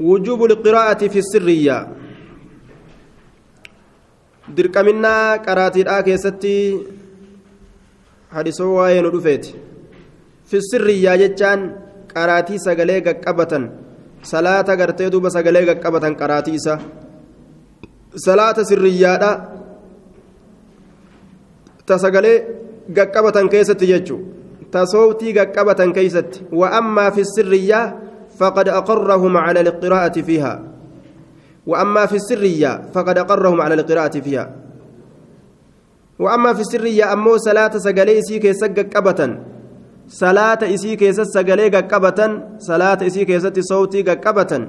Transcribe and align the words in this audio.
وجوب 0.00 0.44
القراءة 0.44 1.08
في 1.08 1.18
السرية 1.18 1.88
keessatti 6.04 6.52
hadisoo 8.28 8.74
waa'ee 8.76 9.00
nu 9.02 9.12
dhufeeti 9.14 9.54
fi 10.50 10.60
sirriyyaa 10.68 11.16
jechaan 11.22 11.64
qaraatii 12.12 12.60
sagalee 12.66 13.00
gaqqabatan 13.06 13.64
salaata 14.32 14.76
gartee 14.76 15.10
duuba 15.14 15.30
sagalee 15.30 15.64
gaqqabatan 15.70 16.16
qaraatii 16.20 16.56
isa 16.60 16.78
salaata 18.26 18.68
sirriyyaadha 18.70 19.30
ta 21.86 21.98
sagalee 22.04 22.38
gaqqabatan 23.00 23.48
keessatti 23.48 23.92
jechuu 23.92 24.20
ta 24.72 24.84
soowtii 24.92 25.32
gaqqabatan 25.40 25.96
keessatti 26.00 26.44
wa 26.52 26.74
ammaa 26.80 27.10
fi 27.10 27.30
sirriyyaa 27.36 27.86
فقد 28.38 28.68
أقرهم 28.68 29.36
على 29.36 29.60
القراءة 29.60 30.20
فيها. 30.20 30.62
وأما 31.66 32.06
في 32.06 32.16
السرية 32.16 32.92
فقد 32.94 33.18
أقرهم 33.18 33.60
على 33.60 33.74
القراءة 33.74 34.20
فيها. 34.20 34.54
وأما 36.18 36.54
في 36.54 36.60
السرية 36.60 37.12
أمو 37.12 37.36
صلاة 37.36 37.78
سجلي 37.78 38.18
إسيك 38.18 38.52
سجك 38.52 38.96
أبتا. 38.96 39.28
صلاة 40.08 40.58
إسيك 40.62 41.10
سجلي 41.10 41.68
قبتا 41.68 42.28
صلاة 42.58 42.98
إسيك 43.02 43.30
صوتي 43.60 44.02
قبتا 44.02 44.68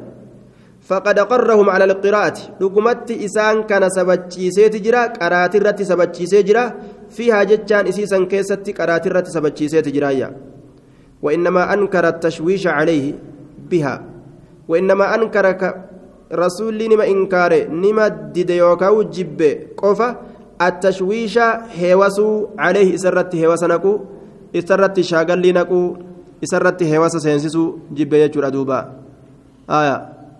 فقد 0.82 1.20
أقرهم 1.20 1.70
على 1.70 1.84
القراءة. 1.84 2.38
لقمت 2.62 3.12
إسان 3.12 3.64
كان 3.64 3.90
سبتشيسي 3.90 4.70
تجرا 4.70 5.04
قرات 5.22 5.56
الرت 5.56 5.82
سبتشيسي 5.82 6.42
جرا. 6.44 6.74
فيها 7.10 7.44
جتان 7.44 7.88
إسيسا 7.88 8.26
كيست 8.26 8.66
قرات 8.82 9.08
الرت 9.08 9.28
سبتشيسي 9.28 9.82
تجرايا 9.82 10.36
وإنما 11.22 11.74
أنكر 11.74 12.08
التشويش 12.08 12.68
عليه. 12.68 13.37
بها 13.72 13.96
وإنما 14.68 15.16
أنكر 15.16 15.46
رسول 16.34 16.78
نما 16.92 17.08
إنكار 17.08 17.52
نما 17.72 18.08
ديد 18.34 18.50
يوكاو 18.50 19.02
جب 19.16 19.40
قفا 19.78 20.08
التشويش 20.62 21.38
هيوسو 21.80 22.48
عليه 22.60 22.96
إسرت 22.96 23.36
هيوسنكو 23.36 23.94
إسرت 24.56 25.00
شاقل 25.00 25.44
نكو 25.58 25.82
إسرت 26.44 26.84
هيوس 26.84 27.16
سينسسو 27.18 27.64
جب 27.92 28.14
يجور 28.14 28.50
دوبا 28.50 28.80
آية 29.70 29.96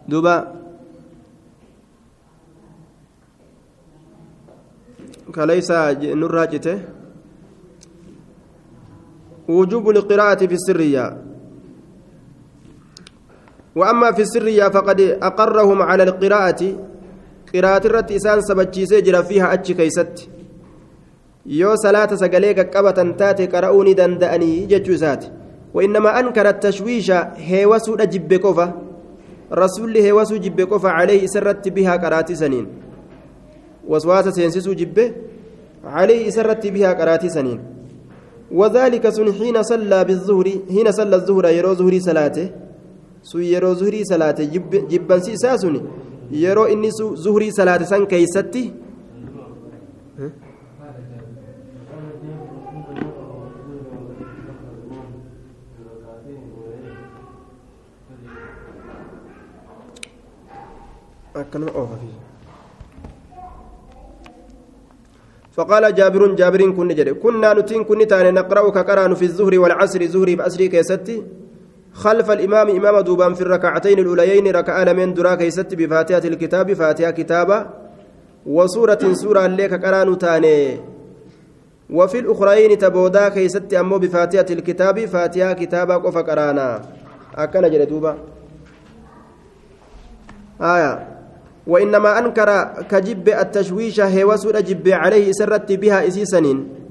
دوبا 0.10 0.36
كليس 5.36 5.72
نراجته 6.22 6.78
وجوب 9.48 9.90
القراءة 9.90 10.42
في 10.46 10.54
السرية 10.54 11.06
وأما 13.78 14.12
في 14.12 14.22
السرية 14.22 14.68
فقد 14.70 15.00
أقرهم 15.30 15.82
على 15.82 16.04
القراءة 16.04 16.62
قراءة 17.54 17.84
الرت 17.88 18.12
إسان 18.12 18.42
سبتشيسي 18.42 19.02
جرى 19.02 19.24
فيها 19.24 19.54
أتش 19.54 19.72
كيست. 19.72 20.30
يو 21.46 21.76
صلاة 21.76 22.12
سقليك 22.16 22.60
قبة 22.78 23.00
تاتي 23.20 23.46
قرؤوني 23.46 23.94
دندأني 23.94 24.66
ججوسات 24.66 25.26
وإنما 25.74 26.20
أنكر 26.20 26.50
التشويش 26.50 27.12
هيوسو 27.50 27.96
جب 27.96 28.34
كوفا 28.34 28.68
رسول 29.54 29.98
هيوسو 29.98 30.36
جب 30.36 30.62
كوفا 30.62 30.90
عليه 30.90 31.28
سرت 31.28 31.68
بها 31.68 31.96
قرات 31.96 32.32
سنين. 32.32 32.66
وسواس 33.88 34.28
سينسسو 34.28 34.74
جب 34.74 34.98
عليه 35.86 36.30
سرت 36.30 36.68
بها 36.68 36.94
قرات 36.94 37.26
سنين. 37.26 37.60
وذلك 38.52 39.10
سن 39.10 39.34
حين 39.34 39.64
صلى 39.64 40.00
بالظهر 40.04 40.48
حين 40.70 40.92
صلى 40.92 41.16
الظهر 41.16 41.46
يرو 41.58 41.74
ظهري 41.74 42.00
صلاته. 42.00 42.67
Sun 43.30 43.44
yeroo 43.52 43.74
zuhrii 43.82 44.06
salaate 44.12 44.44
jibbansi 44.92 45.32
isaa 45.38 45.58
sun 45.64 45.76
yeroo 46.44 46.68
inni 46.74 46.92
zuhrii 47.26 47.52
salaate 47.60 47.86
san 47.92 48.06
keeysatti 48.14 48.64
akkanuma 61.42 61.72
oofafi 61.82 62.14
فقال 65.58 65.84
جابر 65.96 66.36
جابر 66.38 66.62
كن 66.78 66.88
جد 66.94 67.10
كنا 67.18 67.54
نتين 67.58 67.84
كن 67.90 68.08
تاني 68.08 68.32
نقرأ 68.32 68.70
كقران 68.70 69.14
في 69.18 69.26
الظهر 69.26 69.60
والعصر 69.60 70.02
زهري 70.06 70.36
بأسري 70.36 70.68
كيستي 70.70 71.18
خلف 71.98 72.32
الإمام 72.32 72.70
إمام 72.70 73.00
دوبان 73.00 73.34
في 73.34 73.42
الركعتين 73.42 74.00
الأوليين 74.00 74.48
ركع 74.48 74.94
من 74.94 75.14
درا 75.14 75.36
كيست 75.36 75.74
بفاتحة 75.74 76.22
الكتاب 76.26 76.74
فاتحة 76.74 77.12
كتابة 77.12 77.66
وسورة 78.46 79.14
سورة 79.14 79.48
لك 79.48 79.86
قران 79.86 80.18
تاني. 80.18 80.80
وفي 81.90 82.20
الأخرين 82.20 82.78
تبودا 82.78 83.30
كيست 83.30 83.74
أمو 83.74 83.98
بفاتحة 83.98 84.46
الكتاب 84.52 85.06
فاتحة 85.06 85.54
كتابة 85.54 85.96
قف 85.96 86.18
قرانا 86.18 86.82
أكن 87.36 87.62
جلدوبا 87.70 88.18
آية. 90.62 91.08
وإنما 91.68 92.20
أنكر 92.20 92.50
كجب 92.90 93.30
التشويش 93.30 94.00
هي 94.00 94.26
جب 94.46 94.88
عليه 94.88 95.32
سرت 95.32 95.72
بها 95.72 96.08
إسيسنين. 96.08 96.87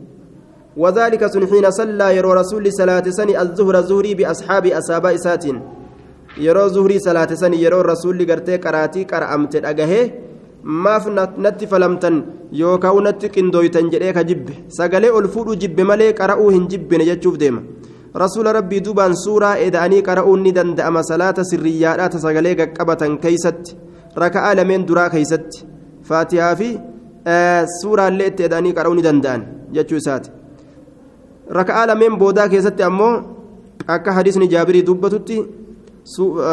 وذلك 0.76 1.22
سن 1.26 1.42
حين 1.50 1.70
صلى 1.70 2.16
يرو 2.16 2.32
رسول 2.32 2.64
صلاة 2.72 3.06
سني 3.18 3.34
الظهر 3.42 3.74
الظهري 3.78 4.12
بأصحاب 4.14 4.64
أصحاب 4.66 5.04
إسات 5.06 5.44
يرو 6.46 6.68
ظهري 6.68 6.98
صلاة 6.98 7.30
سني 7.42 7.56
يرو 7.64 7.80
رسول 7.80 8.18
قرتي 8.30 8.56
قراتي 8.64 9.04
قرأمت 9.10 9.54
أجهه 9.72 10.26
maaf 10.66 11.06
natti 11.38 11.66
falamtan 11.70 12.14
yookaan 12.60 13.04
natti 13.06 13.30
qindooytan 13.34 13.86
jedhee 13.92 14.12
ka 14.16 14.22
jibbe 14.28 14.52
sagalee 14.78 15.12
ol 15.18 15.28
fuudhu 15.34 15.54
jibbe 15.62 15.82
malee 15.90 16.12
qara'uu 16.20 16.48
hin 16.50 16.64
jibbine 16.70 17.04
jechuuf 17.10 17.36
deema 17.42 17.60
rasuula 18.22 18.52
rabbii 18.58 18.80
duubaan 18.86 19.14
suuraa 19.24 19.56
eda'anii 19.66 20.02
qara'uun 20.08 20.42
ni 20.42 20.52
danda'ama 20.58 21.02
salaata 21.10 21.44
sirriyyaadhaa 21.50 22.08
ta 22.14 22.18
sagalee 22.26 22.54
qaqqabatan 22.60 23.14
keeysatti 23.24 23.76
raka'aa 24.24 24.54
lameen 24.58 24.86
duraa 24.88 25.08
keeysatti 25.14 25.62
faatihaa 26.08 26.54
fi 26.60 26.70
suuraallee 27.80 28.28
itti 28.32 28.48
eda'anii 28.48 28.74
qara'uu 28.78 28.96
ni 28.98 29.06
danda'an 29.08 29.46
jechuu 29.76 30.02
isaati 30.02 30.30
raka'aa 31.50 31.86
lameen 31.86 32.18
boodaa 32.18 32.48
keessatti 32.48 32.82
ammoo 32.82 33.14
akka 33.86 34.12
hadiisni 34.12 34.48
jaabirii 34.48 34.86
dubbatutti 34.86 35.38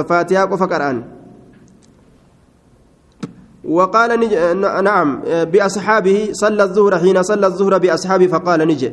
faatiyaa 0.08 0.48
qofa 0.48 0.68
qara'an. 0.68 1.04
وقال. 3.64 4.12
نعم 4.84 5.10
بأصحابه 5.52 6.30
صلى 6.32 6.64
الظهر 6.64 7.00
حين 7.00 7.24
صلى 7.24 7.48
الظهر 7.48 7.78
بأصحابه 7.78 8.28
فقال 8.28 8.60
نجي 8.68 8.92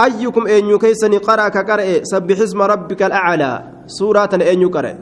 أيكم 0.00 0.46
أن 0.46 0.64
يكيسني 0.70 1.16
قرأ 1.16 1.48
كقرأ 1.48 2.04
سبح 2.04 2.38
اسم 2.40 2.62
ربك 2.62 3.02
الأعلى 3.02 3.52
سورة 3.86 4.32
أن 4.34 4.60
يقرأ 4.60 4.94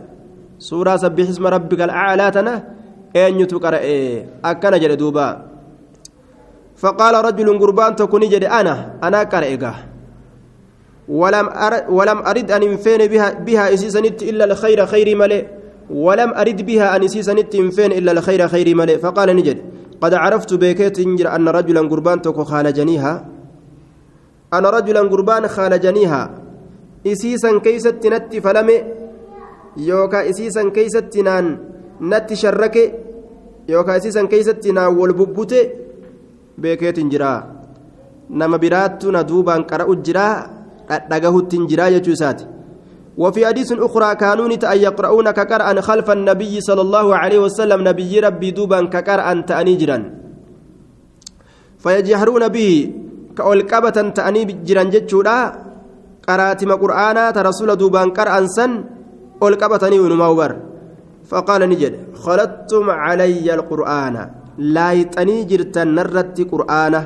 سورة 0.59 0.97
سبح 0.97 1.29
اسم 1.29 1.47
ربك 1.47 1.81
الأعلى 1.81 2.31
تنا 2.31 2.55
أن 3.17 3.41
يتقرأ 3.41 3.81
أكن 4.45 4.75
جلدوبا 4.83 5.29
فقال 6.77 7.15
رجل 7.25 7.59
قربان 7.59 7.97
تكون 7.97 8.23
جد 8.29 8.45
أنا 8.45 8.75
أنا 9.03 9.23
قرأ 9.23 9.75
ولم 11.09 11.49
ولم 11.89 12.19
أرد 12.19 12.51
أن 12.51 12.63
ينفين 12.63 13.07
بها, 13.07 13.33
بها 13.33 13.75
إسيسنت 13.75 14.23
إلا 14.23 14.45
الخير 14.45 14.87
خير 14.87 15.17
ملئ 15.17 15.45
ولم 15.91 16.31
أرد 16.35 16.67
بها 16.67 16.97
أن 16.97 17.05
إسيسنت 17.05 17.55
ينفين 17.55 17.93
إلا 17.93 18.13
الخير 18.13 18.49
خير 18.49 18.75
ملئ 18.75 18.99
فقال 18.99 19.37
نجد 19.37 19.59
قد 20.01 20.15
عرفت 20.15 20.55
بكيت 20.55 20.99
أن 21.27 21.49
رجلا 21.49 21.81
قربان 21.81 22.23
تكو 22.23 22.45
خالجنيها. 22.45 23.25
أنا 24.53 24.71
رجلا 24.71 25.01
قربان 25.01 25.49
خالجنيها. 25.49 26.31
إسيسا 27.07 27.59
كيست 27.59 28.07
نت 28.07 28.37
فلم 28.37 28.69
يوكا 29.77 30.31
إسيسا 30.31 30.69
كيست 30.69 31.17
نان 31.17 31.59
نت 32.01 32.35
شرك 32.35 32.77
يوكا 33.69 33.97
إسيسا 33.97 34.23
كيست 34.27 34.67
نان 34.67 34.97
والببوت 34.99 35.55
بكيت 36.59 37.01
جرا 37.01 37.47
نما 38.31 38.57
براتنا 38.57 39.23
دوبان 39.23 39.63
قرأ 39.63 39.95
جرا. 39.95 40.58
Dhagahuttiin 40.89 41.67
jiraa 41.67 41.91
jechuu 41.97 42.17
isaati. 42.19 42.59
وفي 43.19 43.47
حديث 43.47 43.73
أخرى 43.73 44.15
كانوا 44.15 44.47
أن 44.47 44.79
يقرؤون 44.87 45.27
كقرأ 45.31 45.81
خلف 45.89 46.09
النبي 46.11 46.55
صلى 46.61 46.83
الله 46.87 47.07
عليه 47.17 47.39
وسلم 47.39 47.79
نبي 47.89 48.13
ربي 48.21 48.51
دوبا 48.51 48.81
كقرأ 48.95 49.27
تأنيجرا 49.51 49.99
فيجهرون 51.83 52.45
به 52.55 52.71
كأولكبة 53.37 53.97
تأني 54.17 54.43
جران 54.67 54.89
جتشولا 54.95 55.39
قراتم 56.29 56.71
قرآنا 56.83 57.25
ترسول 57.37 57.71
دوبا 57.77 58.03
قرأ 58.19 58.47
سن 58.57 58.73
أولكبتني 59.43 59.99
ونموبر 60.01 60.51
فقال 61.31 61.63
نجد 61.71 61.95
خلطتم 62.23 62.87
علي 62.91 63.47
القرآن 63.55 64.17
لايتني 64.59 65.37
جرتا 65.51 65.85
نرت 65.97 66.39
قرآنه 66.53 67.03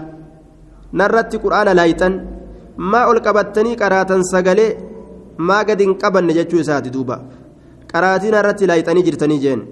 نرت 0.99 1.33
قرآن 1.45 1.69
لايتن 1.79 2.13
maa 2.77 3.07
ol 3.11 3.21
qabattanii 3.21 3.77
qaraatan 3.77 4.25
sagalee 4.33 4.73
maa 5.39 5.65
gadi 5.65 5.85
hin 5.85 5.95
qabanne 5.95 6.35
jechuu 6.35 6.61
isaati 6.65 6.91
duuba. 6.91 7.21
Qaraatiin 7.93 8.35
irratti 8.41 8.67
laayixanii 8.67 9.07
jirtanii 9.11 9.41
jeen. 9.47 9.63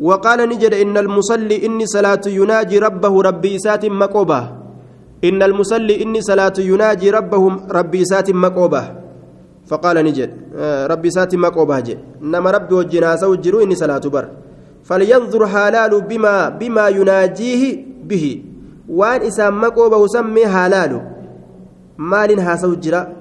وقال 0.00 0.48
نجد 0.48 0.74
إن 0.74 0.96
المصلي 0.96 1.66
إني 1.66 1.86
صلاة 1.86 2.20
يناجي 2.26 2.78
ربه 2.78 3.14
ربي 3.22 3.56
إسات 3.56 3.84
مقوبة 3.84 4.40
إن 5.24 5.42
المصلي 5.42 6.02
إني 6.02 6.20
صلاة 6.20 6.52
يناجي 6.58 7.10
ربه 7.10 7.42
ربي 7.70 8.02
إسات 8.02 8.30
مقوبة 8.30 8.82
فقال 9.66 9.96
نجد 10.04 10.30
ربي 10.92 11.08
إسات 11.08 11.34
مقوبة 11.34 11.80
جي 11.80 11.96
إنما 12.22 12.50
ربي 12.50 12.74
والجنازة 12.74 13.28
وجروا 13.28 13.62
إني 13.64 13.74
صلاة 13.74 14.04
بر 14.14 14.28
فلينظر 14.84 15.46
حلال 15.46 15.92
بما 16.00 16.48
بما 16.48 16.88
يناجيه 16.88 17.62
به 18.04 18.42
وان 18.88 19.20
إسام 19.22 19.60
مقوبة 19.60 19.96
وسمي 19.96 20.46
حلال 21.98 22.36
مال 22.36 22.40
هاسو 22.40 22.74
جرا 22.74 23.12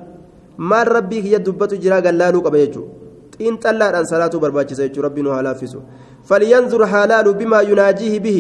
مال 0.58 0.88
ربي 0.92 1.22
هي 1.24 1.38
دبة 1.38 1.72
جرا 1.84 2.00
قلالو 2.00 2.40
قبيجو 2.40 2.84
إن 3.42 3.60
تلا 3.60 4.00
أن 4.00 4.06
صلاة 4.06 4.34
برباجي 4.44 5.00
ربي 5.02 5.22
نوها 5.22 5.42
لافسو 5.42 5.80
فلينظر 6.24 6.86
حلال 6.86 7.34
بما 7.34 7.62
يناجيه 7.62 8.20
به 8.20 8.40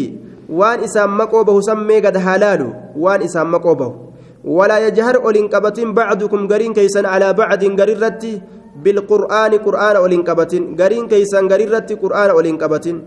وان 0.50 0.80
إسام 0.84 1.18
مقوبه 1.18 1.62
سمي 1.62 2.00
قد 2.00 2.18
حلال 2.18 2.62
وان 2.98 3.22
إسام 3.22 3.52
مقوبه 3.52 3.90
ولا 4.46 4.88
يجهر 4.88 5.16
أولين 5.26 5.48
قبتين 5.48 5.94
بعضكم 5.94 6.48
قرين 6.48 6.74
كيسا 6.74 7.02
على 7.14 7.34
بعض 7.34 7.64
قريرت 7.80 8.24
بالقرآن 8.84 9.54
قرآن 9.66 9.96
أولين 9.96 10.22
قبتين 10.24 10.64
قرين 10.80 11.08
كيسا 11.08 11.40
قريرت 11.52 11.90
قرآن 12.04 12.30
أولين 12.30 12.58
قبتين 12.58 12.98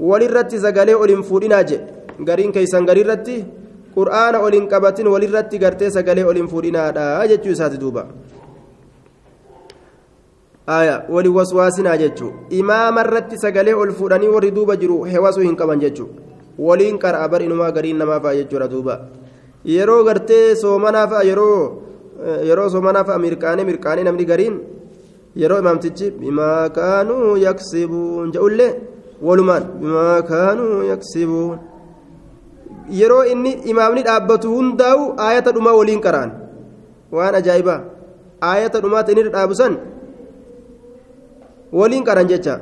وللرت 0.00 0.54
زقالي 0.64 0.94
أولين 0.94 1.22
فورنا 1.22 1.62
جي 1.68 1.78
قرين 2.28 2.50
كيسا 2.52 2.78
قريرت 2.88 3.28
قرآن 3.96 4.34
أولين 4.34 4.64
قبتين 4.72 5.06
وللرت 5.06 5.52
قرتي 5.62 5.90
زقالي 5.90 6.22
أولين 6.22 6.46
فورنا 6.46 6.82
أجتشو 7.24 7.54
ساتي 7.54 7.76
دوبا 7.76 8.04
aya 10.66 11.04
wali 11.08 11.28
waswaasinaa 11.28 11.96
jechuu 11.96 12.32
imaama 12.50 13.00
irratti 13.04 13.38
sagalee 13.38 13.74
ol 13.76 13.90
fuudhanii 13.92 14.28
warri 14.34 14.50
duuba 14.50 14.76
jiru 14.76 15.02
hewasuu 15.12 15.42
hin 15.44 15.56
qaban 15.60 15.80
jechuu 15.80 16.08
waliin 16.58 16.96
qara'a 17.02 17.28
bar 17.28 17.42
inumaa 17.42 17.70
gariin 17.76 17.98
namaa 18.02 18.20
fa'a 18.20 18.34
jechuudha 18.38 18.68
duuba 18.68 18.94
yeroo 19.74 20.04
gartee 20.08 20.56
soomanaa 20.62 21.06
fa'a 21.12 21.24
yeroo 21.30 21.60
yeroo 22.48 22.68
soomanaa 22.74 23.04
fa'a 23.08 23.18
mirqaanee 23.26 23.68
mirqaanee 23.70 24.06
namni 24.08 24.24
gariin 24.30 24.56
yeroo 25.42 25.60
imaamtichi 25.64 26.10
bimaa 26.22 26.68
kaanuu 26.78 27.36
yaksibuun 27.46 28.32
jedhullee 28.32 28.72
walumaan 29.28 29.64
bimaa 29.82 30.18
kaanuu 30.32 30.82
yaksibuun 30.92 31.58
yeroo 33.00 33.24
inni 33.32 33.52
imaamni 33.72 34.02
dhaabbatu 34.08 34.54
hundaa'u 34.56 35.02
aayata 35.26 35.52
dhumaa 35.56 35.74
waliin 35.80 36.00
qara'an 36.06 36.30
waan 37.16 37.34
ajaa'ibaa 37.40 37.80
aayata 38.50 38.80
dhumaata 38.84 39.12
inni 39.12 39.24
dhaabu 39.36 39.54
san 39.60 39.76
waliin 41.80 42.04
qaran 42.08 42.30
jecha 42.32 42.56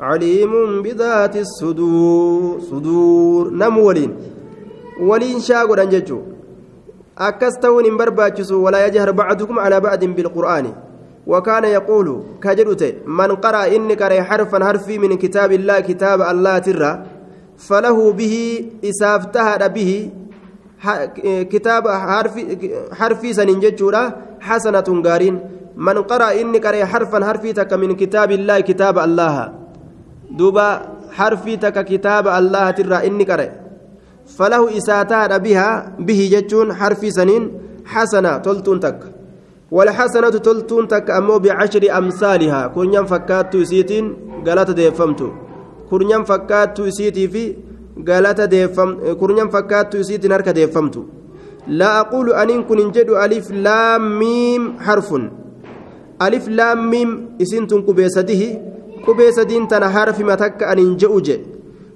caliimun 0.00 0.82
bidaati 0.86 1.44
suduur 1.58 3.52
namu 3.62 3.86
waliin 3.88 4.16
waliin 5.10 5.40
shaa 5.50 5.66
godhan 5.66 5.92
jechuu 5.94 6.22
akkas 7.28 7.60
ta'uun 7.62 7.88
hin 7.90 7.96
barbaachisu 8.02 8.64
walaa 8.64 8.82
yajhar 8.86 9.12
bacdukum 9.22 9.62
calaa 9.64 9.84
bacdin 9.88 10.18
bilqur'aani 10.18 10.74
وكان 11.26 11.64
يقول 11.64 12.22
كجدت 12.42 12.82
من 13.06 13.30
قرأ 13.36 13.66
إني 13.76 13.94
قرأ 13.94 14.22
حرفا 14.22 14.64
حرفي 14.64 14.98
من 14.98 15.16
كتاب 15.16 15.52
الله 15.52 15.80
كتاب 15.80 16.22
الله 16.22 16.58
ترى 16.58 16.90
فله 17.58 18.12
به 18.12 18.64
إسافتها 18.84 19.66
به 19.68 20.10
كتاب 21.24 21.88
حرفي 21.88 22.42
حرفي 22.92 23.32
سننججورا 23.32 24.12
حسنة 24.40 24.88
غارين. 25.06 25.40
من 25.76 25.98
قرأ 26.02 26.40
إني 26.40 26.58
قرأ 26.58 26.84
حرفا 26.84 27.24
حرفي 27.24 27.52
تك 27.52 27.72
من 27.72 27.96
كتاب 27.96 28.32
الله 28.32 28.60
كتاب 28.60 28.98
الله. 28.98 29.52
دوبا 30.30 30.68
حرفي 31.12 31.56
تك 31.56 31.84
كتاب 31.84 32.28
الله 32.28 32.70
ترى 32.70 33.06
إني 33.06 33.24
قرأ 33.24 33.48
فله 34.26 34.76
إساتان 34.76 35.38
بها 35.38 35.96
به 35.98 36.20
جتون 36.32 36.74
حرفي 36.74 37.10
سنين 37.10 37.42
حسنة 37.84 38.38
تلتون 38.38 38.80
تك. 38.80 39.00
والحسنة 39.70 40.30
تلتون 40.30 40.88
تك 40.88 41.10
أمو 41.10 41.38
بعشر 41.38 41.98
أمثالها. 41.98 42.66
كن 42.66 42.94
ينفكات 42.94 43.56
سيتين 43.56 44.04
قالت 44.46 44.70
ديفمتو. 44.70 45.45
كن 45.90 46.02
ينفكات 46.10 46.76
سيتي 46.96 47.28
في 47.28 47.42
قالت 48.08 48.40
ديفم 48.40 48.90
كن 49.20 49.30
ينفكات 49.38 49.96
سيتين 49.96 50.32
هرك 50.32 50.48
ديفمتو 50.48 51.02
لا 51.68 52.00
أقول 52.00 52.32
أن 52.32 52.62
كن 52.68 52.90
جد 52.94 53.10
ألف 53.10 53.50
لام 53.50 54.02
ميم 54.18 54.62
حرف 54.80 55.08
alif 56.18 56.48
laam 56.48 56.88
miim 56.90 57.10
isintun 57.38 57.82
qubeessadihi 57.86 58.48
qubeessadiin 59.04 59.68
tana 59.68 59.88
harfima 59.96 60.36
takka 60.36 60.68
anin 60.72 60.96
je'u 61.00 61.20
je 61.26 61.36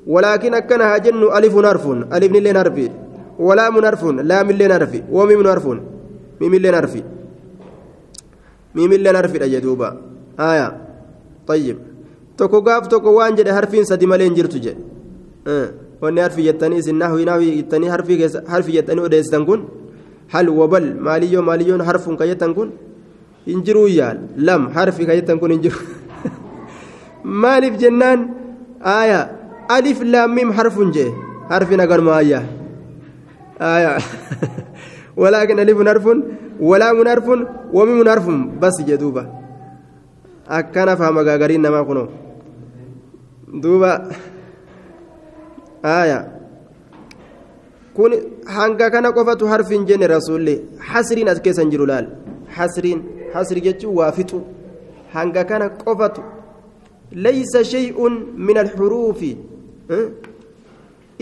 walaakin 0.06 0.54
akkana 0.60 0.84
haa 0.90 1.00
jennu 1.06 1.30
alifun 1.38 1.64
harfun 1.64 2.04
alifnilleen 2.10 2.56
harfi 2.56 2.90
walaamun 3.38 3.84
harfun 3.88 4.20
laamilleen 4.30 4.72
harfi 4.76 5.02
woomimun 5.16 5.48
harfun 5.52 5.80
miimilleen 6.40 6.74
harfi 6.80 7.02
miimilleen 8.74 9.16
harfidha 9.22 9.48
jedhuuba 9.56 9.96
aya 10.50 10.68
طيب 11.50 11.76
tokko 12.40 12.58
gaaf 12.66 12.88
tokko 12.92 13.14
waan 13.18 13.36
jedhe 13.38 13.52
harfiin 13.58 13.84
sadi 13.90 14.06
malee 14.12 14.26
hin 14.28 14.36
jirtu 14.38 14.58
je 14.64 14.72
wanni 16.02 16.20
harfi 16.24 16.42
jettanii 16.48 16.78
isin 16.82 16.98
nahwi 17.02 17.24
nahwi 17.30 17.48
jettanii 17.60 17.90
harfi 18.52 18.72
jettanii 18.76 19.04
odeessitan 19.08 19.44
kun 19.48 19.60
hal 20.34 20.48
wabal 20.60 20.86
maaliyyoon 21.08 21.44
maaliyyoon 21.50 21.82
harfuun 21.88 22.16
ka 22.20 22.26
jettan 22.30 22.54
kun 22.58 22.70
hin 23.48 23.64
jiruu 23.66 23.88
yaal 23.98 24.18
lam 24.48 24.68
harfi 24.76 25.06
ka 25.08 25.16
jettan 25.18 25.38
kun 25.42 25.50
hin 25.54 25.62
jiru 25.66 25.80
maaliif 27.44 27.74
jennaan 27.82 28.20
aya 28.98 29.20
alif 29.76 29.98
laammiim 30.14 30.50
harfun 30.58 30.92
jee 30.96 31.10
harfi 31.52 31.76
nagarmaa 31.82 32.18
ayya 32.22 32.40
aya 33.74 33.92
ولكن 35.20 35.58
ألف 35.60 35.78
حرف 35.88 36.06
ولام 36.60 36.96
حرف 37.08 37.26
وميم 37.76 38.08
حرف 38.08 38.26
بس 38.62 38.76
جدوبا 38.88 39.24
أكنا 40.48 40.94
فهم 40.94 41.18
غاغرين 41.18 41.60
نما 41.62 41.82
كنو 41.82 42.04
دوبا 43.54 44.08
آية 45.84 46.40
kun 47.94 48.12
hanga 48.46 48.86
kana 48.90 49.10
qofatu 49.12 49.46
harfiin 49.50 49.82
jenne 49.86 50.06
rasuulli 50.08 50.54
hasriin 50.90 51.28
as 51.28 51.40
keessa 51.44 51.62
hin 51.62 51.70
jiru 51.72 51.86
laal 51.90 52.06
hasriin 52.56 53.00
hasri 53.34 53.60
jechuun 53.64 53.96
waa 53.98 54.12
fixu 54.18 54.38
hanga 55.14 55.42
kana 55.50 55.66
qofatu 55.82 56.22
laysa 57.26 57.64
shay'un 57.72 58.14
min 58.46 58.56
alxuruufi 58.64 59.32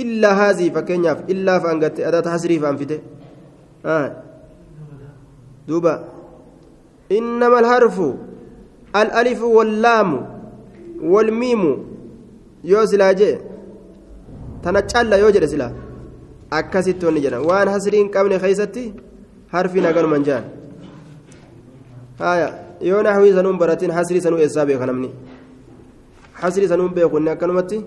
illaa 0.03 0.35
haazii 0.41 0.71
fakkeenyaaf 0.77 1.25
illaa 1.35 1.59
fa'an 1.65 1.81
gatte 1.85 2.01
adaata 2.11 2.35
hasrii 2.37 2.61
fa'an 2.65 2.79
fite 2.83 2.97
duuba 5.69 5.95
innama 7.19 7.59
alharfu 7.65 8.09
الألف 8.97 9.43
واللام 9.43 10.11
والميم 11.03 11.63
yoo 12.65 12.87
silaa 12.87 13.13
jee 13.21 13.35
tana 14.63 14.83
calla 14.93 15.17
yoo 15.23 15.31
jedhe 15.37 15.49
silaa 15.55 15.73
akkasitti 16.59 17.07
wanni 17.07 17.21
jedhan 17.27 17.43
waan 17.51 17.69
hasrii 17.75 18.01
hin 18.03 18.11
qabne 18.17 18.39
keeysatti 18.45 18.85
harfi 19.55 19.81
naganuman 19.87 20.25
jedhan 20.29 20.45
haya 22.19 22.49
yoo 22.91 23.03
naxwii 23.07 23.35
sanuun 23.39 23.59
baratin 23.63 23.91
hasrii 23.99 24.21
sanuu 24.27 24.39
eessaa 24.45 24.67
beeka 24.71 24.87
namni 24.91 25.11
hasrii 26.43 26.69
sanuun 26.75 26.95
beekunni 26.97 27.31
akkanumatti 27.35 27.79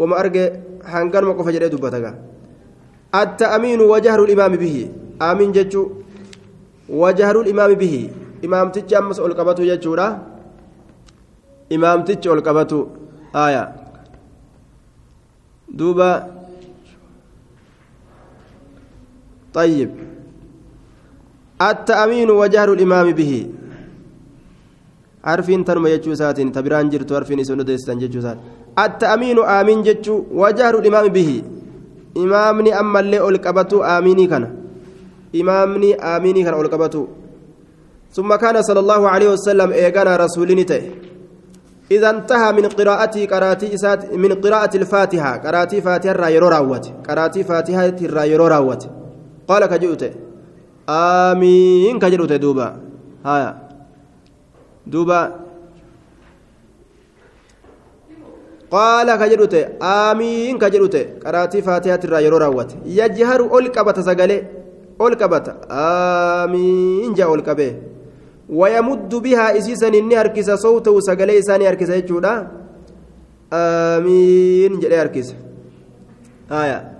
wama 0.00 0.16
arge 0.22 0.44
hanganuma 0.92 1.34
qofa 1.38 1.52
jedhee 1.56 1.72
dubbata 1.76 2.00
gaa 2.06 2.16
التأمين 3.14 3.80
وجهر 3.80 4.20
الإمام 4.24 4.52
به 4.62 4.76
آمين 5.22 5.52
جتشو 5.52 5.82
وجهر 6.88 7.36
الإمام 7.40 7.70
به 7.74 7.94
إمام 8.46 8.66
تجي 8.74 8.98
أمس 8.98 9.18
ألقبته 9.20 9.62
جتشورا 9.70 10.08
إمام 11.74 11.98
تجي 12.06 12.28
ألقبته 12.30 12.80
آية 13.34 13.62
دوبا. 15.70 16.12
طيب. 19.54 19.90
التأمين 21.62 22.30
وجهر 22.30 22.72
الإمام 22.72 23.12
به. 23.12 23.32
عارفين 25.24 25.64
تنم 25.64 25.86
يجو 25.86 26.14
ساتين. 26.14 26.52
تبران 26.52 26.88
جرتو 26.90 27.14
عارفين 27.14 27.44
سنة 27.44 27.62
ديستان 27.62 27.98
ججو 27.98 28.20
سات. 28.20 28.38
التأمين 28.78 29.38
آمين 29.38 29.82
ججو 29.82 30.14
وجهر 30.32 30.74
الإمام 30.78 31.06
به. 31.08 31.42
إمامني 32.16 32.70
أما 32.80 33.00
اللي 33.00 33.18
ألقبتو 33.28 33.82
آميني 33.82 34.26
كان. 34.26 34.44
إمامني 35.40 35.94
آميني 35.94 36.42
كان 36.44 36.54
ألقبتو 36.54 37.06
ثم 38.10 38.34
كان 38.34 38.62
صلى 38.62 38.80
الله 38.80 39.08
عليه 39.08 39.28
وسلم 39.38 39.70
إيقانا 39.70 40.16
رسولني 40.16 40.64
تي 40.64 40.90
إذا 41.90 42.10
انتهى 42.10 42.52
من 42.52 42.66
قراءتي 42.68 43.26
قراتي 43.26 43.68
من 44.16 44.32
قراءة 44.44 44.76
الفاتحة. 44.76 45.36
قراتي 45.36 45.80
فاتحة 45.80 46.14
الرايرو 46.14 46.48
راوت 46.48 46.84
قراتي 47.08 47.44
فاتحة 47.44 47.98
الرايرو 48.02 48.46
راوت 48.46 48.82
قال 49.48 49.66
كجوت 49.66 50.02
آمين. 50.88 51.98
كجوت 51.98 52.32
دوبا. 52.32 52.68
هايا 53.26 53.50
دوبا. 54.86 55.50
qaala 58.70 59.18
ka 59.18 59.26
jedhu 59.30 59.46
ta'e 59.52 59.62
aamiin 59.92 60.58
ka 60.62 60.68
jedhu 60.74 60.88
ta'e 60.94 61.04
qaraatii 61.24 61.62
faatihaati 61.68 62.06
irraa 62.08 62.20
yeroo 62.26 62.40
raawwate 62.42 62.74
yajharu 62.98 63.44
ol 63.56 63.66
qabata 63.76 64.04
sagalee 64.08 64.42
ol 65.04 65.14
ويمد 68.50 69.14
بها 69.14 69.58
إسيسا 69.58 69.88
إني 69.88 70.20
أركز 70.20 70.50
صوته 70.50 71.00
سقلي 71.00 71.38
إساني 71.38 71.68
أركز 71.68 71.90
يجودا 71.90 72.48
آمين. 73.52 74.80
جري 74.80 75.00
أركز. 75.00 75.34
آية. 76.52 76.92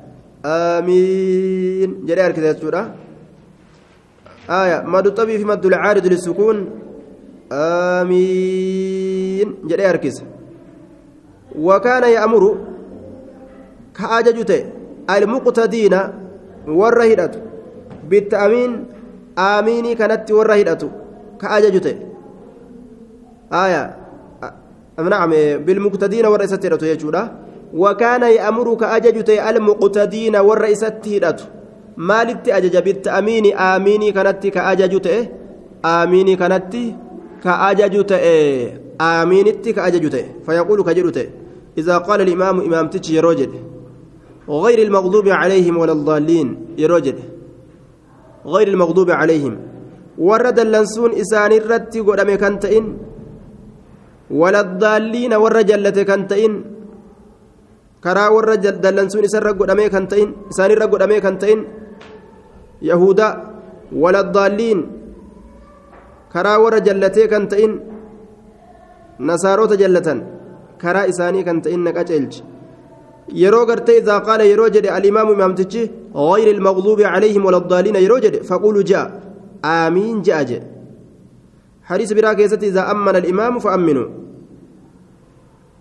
آمين. 0.45 2.07
جري 2.07 2.27
أركز 2.27 2.45
يجودا 2.45 2.95
آية. 4.51 4.83
مد 4.87 5.07
الطبي 5.07 5.39
في 5.39 5.45
مد 5.45 5.67
العارض 5.67 6.07
للسكون. 6.07 6.71
آمين. 7.53 9.55
جري 9.65 9.91
أركز. 9.91 10.23
وكان 11.59 12.03
يأمر 12.13 12.57
كأججته 13.99 14.65
المقتدين 15.11 15.99
والرهدة 16.69 17.31
بالتأمين. 18.09 18.85
آميني 19.39 19.95
كانت 19.95 20.31
والرهدة 20.31 21.00
كأججته 21.41 21.97
آية 23.53 23.97
نعم 24.99 25.31
بالمقتدين 25.67 26.27
والرئيسة 26.27 26.57
هدته 26.57 26.87
يجودا 26.87 27.23
وكان 27.75 28.23
يأمر 28.23 28.75
كأججته 28.75 29.51
المقتدين 29.51 30.37
والرئيسة 30.37 31.01
هدته 31.07 31.45
مالت 31.97 32.49
أجج 32.49 32.77
بالتأمين 32.77 33.57
آميني 33.57 34.13
كانت 34.13 34.47
كأججته 34.47 35.29
آميني 35.85 36.37
كانت 36.37 36.77
كأججته 37.45 38.21
آمينت 39.01 39.69
كأججته 39.69 40.25
فيقول 40.47 40.83
كجرته 40.83 41.27
إذا 41.79 41.99
قال 41.99 42.21
الإمام 42.21 42.61
إمام 42.61 42.89
تجي 42.89 43.17
يروجد 43.17 43.51
غير 44.49 44.79
المغضوب 44.87 45.29
عليهم 45.29 45.77
ولا 45.77 45.93
الضالين 45.93 46.67
يروجد 46.79 47.19
غير 48.47 48.69
المغضوب 48.69 49.11
عليهم. 49.11 49.70
Warra 50.29 50.53
dallansuun 50.59 51.13
isaanirratti 51.23 52.05
godhame 52.09 52.37
kan 52.43 52.59
ta'in 52.63 52.87
waladaalliina 54.41 55.37
warra 55.45 55.63
jallate 55.71 56.03
kan 56.11 56.23
ta'in 56.31 56.55
karaa 58.05 58.31
warra 58.37 58.57
dallansuun 58.85 59.25
isarra 59.29 59.53
godhamee 59.61 59.91
kan 59.95 60.07
ta'in 60.13 60.31
isaanirra 60.53 60.91
godhamee 60.93 61.21
kan 61.27 61.39
ta'in 61.43 61.61
yahuda 62.91 63.29
waladaalliin 64.03 64.81
karaa 66.35 66.59
warra 66.65 66.81
jallatee 66.89 67.27
kan 67.33 67.49
ta'in 67.53 67.73
nasaarota 69.31 69.81
jallatan 69.83 70.21
karaa 70.83 71.09
isaanii 71.13 71.45
kan 71.49 71.59
ta'in 71.65 71.83
na 71.87 71.93
qaceelchi 71.97 72.45
yeroo 73.43 73.65
gartee 73.71 73.99
idaa 74.03 74.21
qaala 74.29 74.45
yeroo 74.53 74.71
jedhe 74.77 74.91
alimaamu 74.99 75.33
imaamtichi 75.39 75.83
غير 76.15 76.49
المغضوب 76.57 77.01
عليهم 77.01 77.45
ولا 77.47 77.59
الضالين 77.63 77.97
jedhe 78.25 78.43
فقولوا 78.43 78.83
جاء 78.83 79.30
aamiin 79.63 80.23
je'a 80.27 80.45
jedhe 80.51 80.67
hadiisa 81.91 82.15
biraa 82.19 82.35
keessatti 82.39 82.67
izaa 82.73 82.87
ammana 82.93 83.19
alimaamu 83.23 83.61
fa'amminu. 83.65 84.05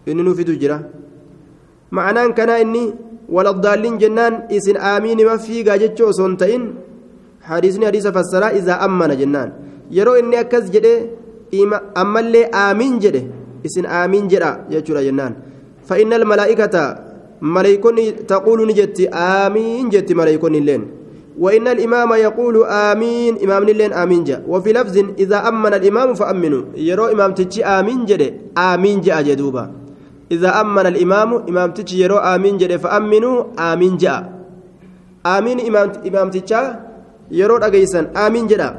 Inni 0.09 0.23
nu 0.25 0.33
fidu 0.37 0.55
jira. 0.61 0.77
Ma'anaan 1.97 2.33
kanaa 2.39 2.59
inni 2.65 2.83
waladdaalliin 3.35 3.99
jennaan 4.03 4.35
isin 4.57 4.77
aamiinima 4.91 5.37
fiigaa 5.45 5.77
jechuu 5.83 6.07
osoo 6.11 6.27
hin 6.27 6.37
ta'in 6.43 6.63
hadiisni 7.49 7.85
hadiisa 7.89 8.11
fassaraa 8.17 8.53
izaa 8.59 8.79
ammana 8.87 9.15
jennaan. 9.21 9.51
Yeroo 9.97 10.17
inni 10.21 10.37
akkas 10.43 10.71
jedhe 10.75 10.93
ammallee 12.03 12.45
aamiin 12.63 12.97
jedhe 13.05 13.21
isin 13.69 13.85
aamiin 13.99 14.29
jedha 14.33 14.51
jechuudha 14.73 15.03
jennaan. 15.07 15.35
Fa'inna 15.89 16.25
malaa'ikkata 16.31 16.83
maleekonni 17.55 18.05
taquulu 18.31 18.65
ni 18.69 18.73
jetti 18.79 19.09
aamiin 19.25 19.91
jetti 19.93 20.15
maleekonni 20.21 20.57
illeen. 20.63 20.83
وإن 21.39 21.67
الإمام 21.67 22.13
يقول 22.13 22.67
آمين 22.67 23.39
إمام 23.43 23.63
لين 23.63 23.93
آمين 23.95 24.23
جاء. 24.23 24.43
وفي 24.43 24.73
لفظ 24.75 24.95
إذا 25.23 25.47
أمن 25.47 25.73
الإمام 25.73 26.13
فأمنوا. 26.13 26.63
يرو 26.75 27.05
إمام 27.15 27.31
تجي 27.31 27.63
آمين 27.65 28.05
جده 28.05 28.59
آمين 28.59 29.01
جاء 29.01 29.23
جدوبا. 29.23 29.71
إذا 30.31 30.61
أمن 30.61 30.85
الإمام 30.85 31.47
إمام 31.49 31.71
تجي 31.71 32.03
يرو 32.03 32.17
آمين 32.19 32.59
جده 32.59 32.77
فأمنوا 32.77 33.55
آمين 33.55 33.97
جاء. 33.97 34.21
آمين 35.25 35.57
إمام 35.63 35.87
إمام 36.07 36.27
تجي 36.29 36.61
يرو 37.31 37.57
أجيسا 37.57 38.11
آمين 38.19 38.47
جدا. 38.47 38.69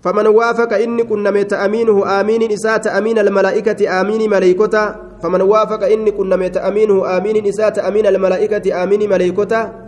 فمن 0.00 0.26
وافق 0.26 0.72
إني 0.72 1.02
كنا 1.04 1.30
ميت 1.30 1.52
أمينه 1.52 2.20
آمين 2.20 2.52
إسات 2.52 2.86
أمين 2.86 3.18
الملائكة 3.18 4.00
آمين 4.00 4.30
ملائكة. 4.30 4.74
فمن 5.22 5.42
وافق 5.42 5.82
إني 5.84 6.10
كنا 6.10 6.36
ميت 6.36 6.56
أمينه 6.56 6.96
آمين 7.16 7.46
إسات 7.46 7.78
أمين 7.78 8.06
الملائكة 8.06 8.82
آمين 8.82 9.02
ملائكة. 9.10 9.81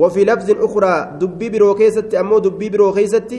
وفي 0.00 0.20
لفظ 0.24 0.48
أخرى 0.66 0.94
دبي 1.20 1.48
برو 1.52 1.74
كيست 1.74 2.14
أمو 2.14 2.38
دبي 2.38 2.68
برو 2.68 2.92
كيست 2.92 3.32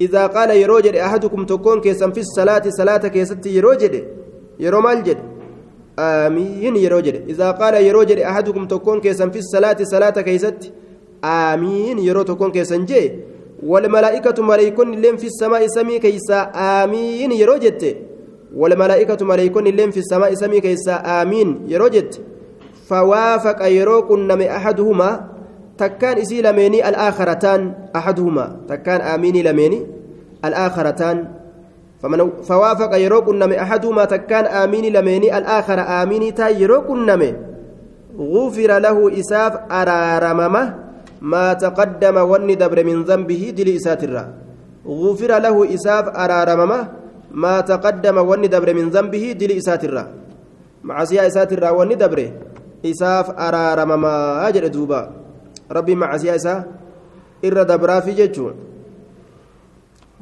إذا 0.00 0.26
قال 0.26 0.50
يروجد 0.50 0.94
أحدكم 1.06 1.40
تكون 1.52 1.80
كيسا 1.80 2.10
في 2.10 2.20
الصلاة 2.20 2.64
صلاة 2.80 3.04
كيست 3.14 3.46
يروجد 3.46 3.94
يرو 4.60 4.80
مالجد 4.80 5.18
آمين 5.98 6.76
يروجد 6.76 7.16
إذا 7.32 7.50
قال 7.50 7.74
يروجد 7.88 8.18
أحدكم 8.18 8.62
تكون 8.66 9.00
كيسا 9.00 9.28
في 9.28 9.38
الصلاة 9.38 9.76
صلاة 9.82 10.16
كيست 10.28 10.60
آمين 11.24 11.98
يرو 11.98 12.22
تكون 12.22 12.50
كيسا 12.52 12.76
جي. 12.76 13.02
والملائكة 13.62 14.42
ملائكون 14.42 14.90
لين 14.94 15.16
في 15.16 15.26
السماء 15.26 15.66
سمي 15.66 15.98
كيسا 15.98 16.40
آمين 16.54 17.32
يروجد 17.32 17.96
والملائكة 18.56 19.24
ملائكون 19.24 19.64
لين 19.64 19.90
في 19.90 20.00
السماء 20.04 20.34
سمي 20.34 20.60
كيسا 20.60 20.94
آمين 21.22 21.48
يروجد 21.68 22.14
فوافق 22.88 23.66
يرو 23.66 24.02
كنم 24.02 24.40
أحدهما 24.42 25.35
تكان 25.78 26.18
إسي 26.18 26.42
لميني 26.42 26.88
الآخرتان 26.88 27.60
أحدهما 27.96 28.56
تكان 28.68 29.00
آميني 29.00 29.42
لميني 29.42 29.86
الآخرتان 30.44 31.16
فمن 32.02 32.18
فوافق 32.42 32.92
يروق 32.96 33.28
النمي 33.28 33.60
أحدهما 33.60 34.04
تكان 34.04 34.44
آميني 34.44 34.90
لميني 34.90 35.38
الآخر 35.38 35.78
آميني 36.02 36.32
تا 36.32 36.48
يروق 36.48 36.90
النمي 36.90 37.34
غفر 38.18 38.70
له 38.78 38.98
إساف 39.20 39.52
أرارممه 39.72 40.64
ما 41.22 41.52
تقدم 41.52 42.16
وني 42.16 42.54
دبر 42.54 42.84
من 42.84 43.02
ذنبه 43.02 43.42
دل 43.56 43.68
إساترا 43.76 44.24
غفر 44.86 45.30
له 45.38 45.56
إساف 45.74 46.04
أرارممه 46.08 46.80
ما 47.42 47.60
تقدم 47.60 48.16
وني 48.30 48.48
دبر 48.48 48.74
من 48.74 48.86
ذنبه 48.90 49.24
دل 49.40 49.52
إساترا 49.60 50.04
معصية 50.84 51.26
إساترا 51.26 51.70
وني 51.70 51.94
دبر 51.94 52.20
إساف 52.86 53.26
أرارمما 53.30 54.14
أجر 54.48 54.66
دوبا 54.66 55.25
ربي 55.72 55.94
مع 55.94 56.16
سياسة 56.16 56.64
إر 57.44 57.62
دبرا 57.62 58.00
في 58.00 58.12
جتشون 58.12 58.54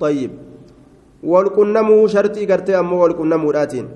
طيب. 0.01 0.31
والكنمو 1.25 2.07
شرطي 2.07 2.47
قرتي 2.47 2.79
أمو 2.79 3.03
والكنمو 3.03 3.51
راتين. 3.51 3.89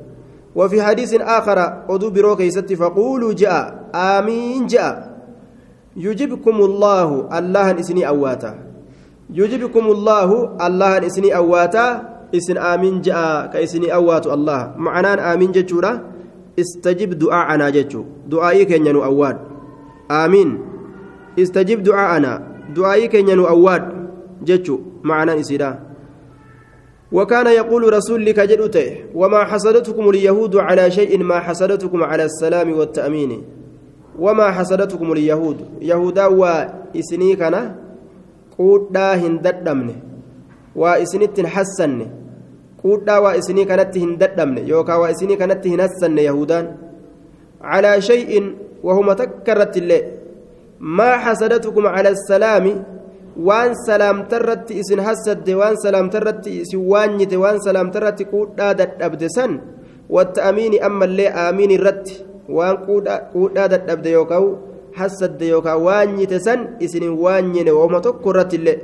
وفي 0.54 0.82
حديث 0.82 1.14
آخر 1.14 1.58
أدو 1.90 2.10
برو 2.10 2.36
كيست 2.36 2.72
فقولوا 2.72 3.32
جاء. 3.32 3.90
آمين 3.94 4.66
جاء. 4.66 5.18
يجبكم 5.96 6.56
الله 6.56 7.38
الله 7.38 7.80
إسني 7.80 8.08
أواتا. 8.08 8.54
يجبكم 9.34 9.84
الله 9.86 10.28
الله 10.66 11.06
إسني 11.06 11.36
أواتا. 11.36 11.86
إسن 12.34 12.56
آمين 12.56 13.00
جاء 13.00 13.46
كإسني 13.52 13.88
أوات 13.94 14.26
الله. 14.26 14.76
معنان 14.76 15.18
آمين 15.18 15.52
جتشورا 15.52 15.92
استجب 16.60 17.18
دعاءنا 17.18 17.70
جتشو 17.70 18.28
دعائي 18.28 18.64
كن 18.64 18.86
ينو 18.86 19.04
أواد 19.04 19.36
آمين. 20.10 20.67
استجب 21.42 21.82
دعاءنا 21.82 22.32
دعائي 22.76 23.08
كن 23.08 23.28
ينو 23.28 23.46
أواد. 23.46 23.84
جتشو. 24.44 24.78
معنى 25.04 25.40
إسيدا 25.40 25.78
وكان 27.12 27.46
يقول 27.46 27.92
رسول 27.92 28.24
لك 28.26 28.40
جدوته 28.40 29.04
وما 29.14 29.44
حسدتكم 29.44 30.08
اليهود 30.08 30.56
على 30.56 30.90
شيء 30.90 31.22
ما 31.24 31.38
حسدتكم 31.40 32.02
على 32.02 32.24
السلام 32.24 32.72
والتأمين. 32.72 33.42
وما 34.18 34.50
حسدتكم 34.50 35.12
اليهود. 35.12 35.58
يهودا 35.82 36.26
وإسني 36.26 37.36
كان 37.36 37.74
قودا 38.58 39.14
هنددمن. 39.14 39.88
وإسنت 40.76 41.40
حسن. 41.46 42.06
قودا 42.84 43.18
وإسني 43.18 43.64
كانت 43.64 43.98
هنددمن. 43.98 44.58
يوكا 44.68 44.94
وإسني 44.94 45.36
كانت 45.36 45.66
هنسن 45.66 46.18
يهودان. 46.18 46.66
على 47.62 48.00
شيء 48.00 48.54
وهما 48.82 49.12
تكرت 49.14 49.76
الليل 49.76 50.04
ما 50.80 51.16
حسدتكم 51.16 51.86
على 51.86 52.08
السلام 52.08 52.66
waan 53.38 53.70
salaamtarratti 53.86 54.74
isin 54.82 54.98
hassadde 54.98 55.54
waan 55.54 55.78
salaamtarratti 55.78 56.58
isin 56.66 56.82
waanyite 56.90 57.38
waan 57.38 57.62
salaamtarratti 57.62 58.26
quudhaa 58.26 58.74
dadhabde 58.74 59.28
san 59.30 59.52
watta'amiini 60.10 60.82
ammallee 60.88 61.30
aamiin 61.30 61.70
irratti 61.78 62.18
waan 62.56 62.82
quudhaa 63.34 63.68
dadhabde 63.74 64.10
yookaan 64.10 64.46
hassadde 64.98 65.46
yookaan 65.54 65.78
waanyite 65.86 66.38
san 66.42 66.60
isinin 66.82 67.14
waanyine 67.24 67.70
wooma 67.78 68.00
tokko 68.06 68.30
irratti 68.34 68.56
illee 68.58 68.78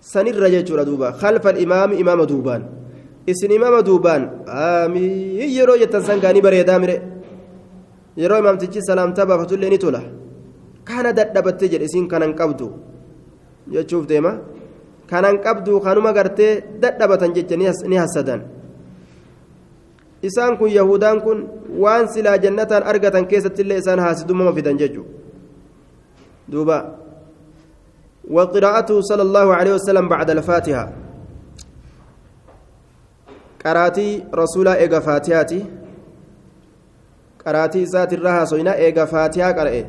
sanirra 0.00 0.48
jechuudha 0.54 0.84
duuba 0.88 1.12
khalfa 1.20 1.52
imaami 1.64 2.00
imaama 2.02 2.24
duubaan 2.32 2.62
isin 3.28 3.52
imama 3.52 3.82
duubaan 3.88 4.22
aamiin 4.48 5.50
yeroo 5.56 5.76
jettan 5.82 6.02
sangaanii 6.08 6.40
bareedaa 6.46 6.78
mire 6.80 6.96
yeroo 8.16 8.38
imaamtichi 8.38 8.82
salaamtaa 8.82 9.26
baafatullee 9.26 9.70
ni 9.70 9.78
tola 9.78 10.02
kana 10.84 11.12
dadhabattee 11.12 11.68
jedhe 11.72 11.84
isiin 11.90 12.08
kanan 12.08 12.32
qabdu 12.40 12.66
jechuuf 13.74 14.06
deema 14.06 14.32
kanan 15.10 15.38
qabdu 15.44 15.80
kanuma 15.80 16.12
gartee 16.12 16.52
dadhabatan 16.82 17.34
jecha 17.34 17.56
ni 17.56 17.96
hassadan 17.96 18.40
isaan 20.22 20.56
kun 20.58 20.70
yahudaan 20.70 21.20
kun 21.20 21.38
waan 21.82 22.08
silaa 22.12 22.38
jannataan 22.38 22.82
argatan 22.82 23.26
keessattillee 23.26 23.78
isaan 23.82 24.00
haasidumama 24.06 24.52
fidan 24.52 24.78
jechu 24.78 25.04
duuba 26.52 27.00
وقراءته 28.30 29.00
صلى 29.00 29.22
الله 29.22 29.54
عليه 29.54 29.72
وسلم 29.74 30.08
بعد 30.08 30.30
الفاتحة 30.30 30.92
قراتي 33.64 34.24
رسولا 34.34 34.78
إيغا 34.80 34.98
فاتحاتي 34.98 35.60
قراتي 37.46 37.84
ذات 37.84 38.12
الرها 38.12 38.44
صينا 38.44 38.76
إيغا 38.76 39.04
فاتحة 39.04 39.52
قرأي 39.52 39.86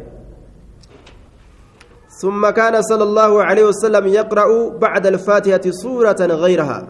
ثم 2.22 2.50
كان 2.50 2.82
صلى 2.82 3.04
الله 3.04 3.44
عليه 3.44 3.64
وسلم 3.64 4.08
يقرأ 4.08 4.78
بعد 4.78 5.08
الفاتحة 5.08 5.62
سورة 5.70 6.22
غيرها 6.22 6.88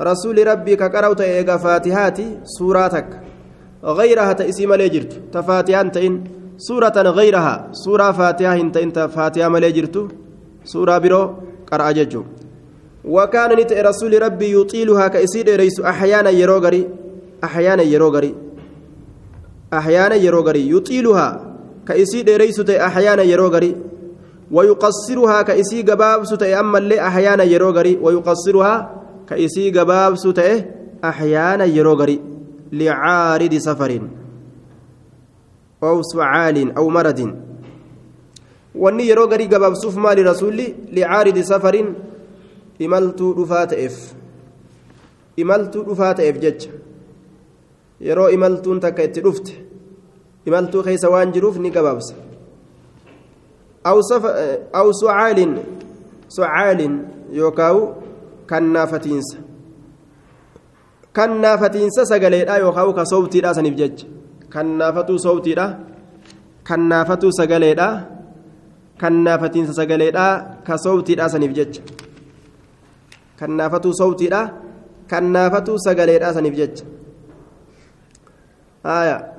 رسول 0.00 0.46
ربي 0.46 0.76
كقرأت 0.76 1.20
إيغا 1.20 1.56
فاتحاتي 1.56 2.38
سوراتك 2.44 3.08
غيرها 3.84 4.32
تأسيم 4.32 4.74
ليجرت 4.74 5.12
تفاتحان 5.32 5.92
تئن 5.92 6.24
سورة 6.58 6.96
غيرها 7.18 7.68
سورة 7.72 8.12
فاتحة 8.12 8.54
انت 8.54 8.76
انت 8.76 8.98
فاتحة 8.98 9.48
مليجرت 9.48 9.96
سورة 10.64 10.98
برو 10.98 11.34
قرأ 11.72 11.90
ججو 11.90 12.22
وكان 13.04 13.50
نت 13.58 13.72
رسول 13.72 14.22
ربي 14.22 14.60
يطيلها 14.60 15.08
كأسيد 15.08 15.48
ريس 15.48 15.80
أحيانا 15.80 16.30
يروغري 16.30 16.88
أحيانا 17.44 17.82
يروغري 17.82 18.45
أحيانا 19.72 20.14
يروغري 20.14 20.70
يطيلها 20.70 21.56
كأسيد 21.88 22.30
ريس 22.30 22.60
أحيانا 22.70 23.22
يروغري 23.22 23.76
ويقصرها 24.50 25.42
كأسي 25.42 25.82
جباب 25.82 26.24
ستة 26.24 26.60
أما 26.60 26.78
اللي 26.78 27.00
أحيانا 27.00 27.44
يروغري 27.44 27.98
ويقصرها 28.02 29.02
كأسي 29.28 29.70
جباب 29.70 30.16
ستة 30.16 30.64
أحيانا 31.04 31.64
يروغري 31.64 32.20
لعارض 32.72 33.54
سفر 33.54 34.00
أو 35.82 36.02
سعال 36.02 36.76
أو 36.76 36.88
مرض. 36.88 37.46
wanni 38.76 39.08
yeroo 39.08 39.26
garii 39.26 39.48
gabaabsuuf 39.48 39.94
maali 39.96 40.22
rasuulli 40.22 40.66
licaaridi 40.96 41.44
safarin 41.50 41.86
imaltuu 42.86 43.30
dhufaa 43.38 43.66
ta'eef 43.72 43.96
imaltuu 45.44 45.84
dhufaa 45.86 46.10
ta'eef 46.18 46.40
jecha 46.42 46.70
yeroo 48.00 48.28
imaltuun 48.28 48.80
takka 48.80 49.02
itti 49.02 49.20
dhufte. 49.24 49.52
Imaltuu 50.46 50.82
keessa 50.82 51.10
waan 51.10 51.32
jiruuf 51.32 51.58
ni 51.58 51.70
gabaabsa. 51.70 52.14
Aw 53.84 54.88
sucaalin 55.00 55.52
sucaalin 56.28 56.94
yookaawu 57.32 57.82
kannaafatiinsa 58.46 59.38
kannaafatiinsa 61.12 62.04
sagaleedha 62.06 62.58
yookaawu 62.58 62.92
ka 62.94 63.04
soowtiidha 63.06 63.54
saniif 63.54 63.74
jecha. 63.74 64.06
Kannaafatuu 64.48 65.18
soowtiidha 65.18 65.66
kannaafatuu 66.62 67.32
sagaleedha 67.32 67.88
kannaafatiinsa 68.98 69.72
sagaleedha 69.74 70.24
ka 70.66 70.78
soowtiidha 70.78 71.28
saniif 71.28 71.52
jecha. 71.52 71.82
Kannaafatuu 73.38 73.94
soowtiidha 73.94 74.40
kannaafatuu 75.10 75.78
sagaleedha 75.78 76.34
saniif 76.34 76.54
jecha 76.54 76.84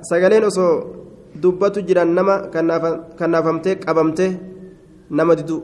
sagaleen 0.02 0.44
osoo 0.44 0.84
dubbatu 1.42 1.82
jiran 1.82 2.14
nama 2.14 2.38
kannaafamtee 3.16 3.74
qabamtee 3.76 4.36
nama 5.10 5.34
didu. 5.36 5.62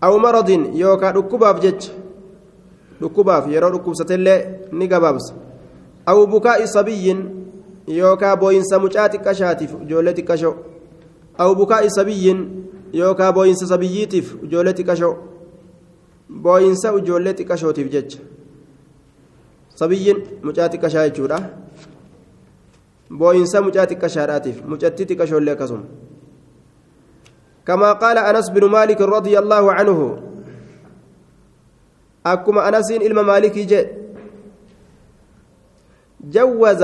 Aw 0.00 0.18
maradin 0.18 0.70
yookaa 0.74 1.12
dhukkubaaf 1.12 1.60
jecha. 1.62 1.90
Dhukkubaaf 3.00 3.48
yeroo 3.48 3.70
dhukkubsatellee 3.70 4.68
ni 4.72 4.88
gabaabsa. 4.88 5.34
Aw 6.06 6.26
bukaa'i 6.26 6.68
sabiyyin 6.68 7.20
yookaa 7.88 8.36
booyinsa 8.36 8.78
mucaa 8.78 9.08
xiqqashaatiif 9.08 9.72
ijoollee 9.82 10.14
xiqqashoo 10.14 10.54
aw 11.38 11.54
bukaa'i 11.54 11.90
sabiyyin 11.90 12.40
yookaa 12.92 13.32
booyinsa 13.32 13.66
sabiyyiitiif 13.66 14.34
ijoollee 14.44 14.74
xiqqashoo 14.78 15.14
booyinsa 16.42 16.92
ijoollee 16.98 17.34
xiqqashootiif 17.38 17.88
jecha. 17.92 18.18
Sabiyyiin 19.74 20.18
mucaa 20.42 20.68
xiqqashaa 20.68 21.08
jechuudha 21.08 21.38
booyinsa 23.10 23.62
mucaa 23.62 23.86
xiqqashaadhaatiif 23.86 24.64
mucattii 24.64 25.08
xiqqashoollee 25.10 25.56
akkasuma 25.56 25.86
كما 27.68 27.92
قال 28.00 28.18
أنس 28.18 28.48
بن 28.50 28.64
مالك 28.64 29.00
رضي 29.00 29.38
الله 29.38 29.72
عنه 29.72 29.98
أكما 32.26 32.68
أنس 32.68 32.90
إلما 32.96 33.22
مالك 33.22 33.56
جوز 36.32 36.82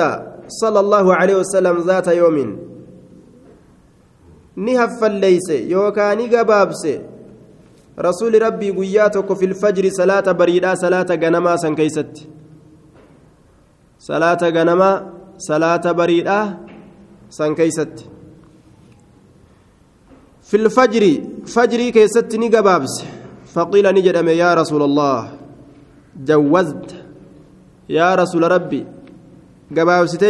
صلى 0.61 0.81
الله 0.81 1.07
عليه 1.15 1.37
وسلم 1.41 1.77
ذات 1.89 2.09
يوم. 2.09 2.37
نهف 4.57 5.01
ليس 5.05 5.49
يوكا 5.73 6.15
نقبابس 6.15 6.85
رسول 7.99 8.43
ربي 8.43 8.71
قياتك 8.71 9.33
في 9.33 9.45
الفجر 9.45 9.85
صلاة 9.89 10.33
بريدة 10.33 10.75
صلاة 10.75 11.09
غنما 11.23 11.57
سنكيست. 11.57 12.29
صلاة 13.99 14.43
غنما 14.43 14.91
صلاة 15.49 15.85
بريدة 15.99 16.39
سنكيست 17.39 17.95
في 20.49 20.57
الفجر 20.57 21.05
فجري 21.55 21.91
كيست 21.97 22.31
نقبابس 22.43 22.95
فقيل 23.55 23.87
نجد 23.97 24.17
يا 24.43 24.51
رسول 24.61 24.83
الله 24.89 25.19
جوزت 26.29 26.89
يا 27.89 28.09
رسول 28.15 28.43
ربي 28.57 28.83